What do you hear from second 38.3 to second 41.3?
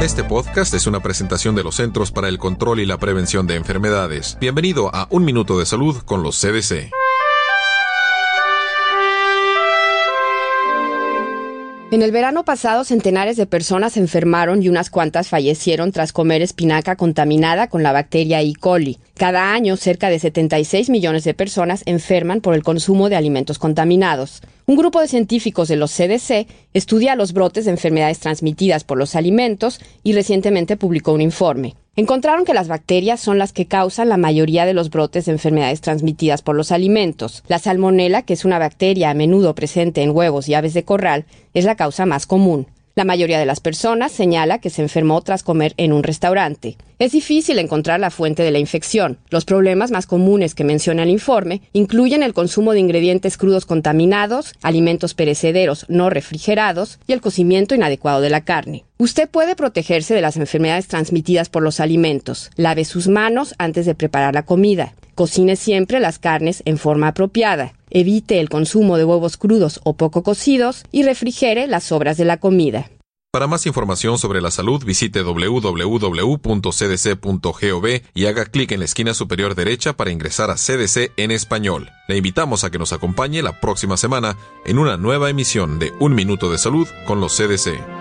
es una bacteria a menudo presente en huevos y aves de corral,